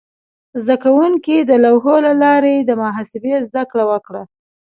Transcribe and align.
زده 0.61 0.75
کوونکي 0.83 1.35
د 1.39 1.51
لوحو 1.65 1.95
له 2.07 2.13
لارې 2.23 2.55
د 2.59 2.71
محاسبې 2.81 3.35
زده 3.47 3.63
کړه 3.71 3.83
وکړه. 3.91 4.21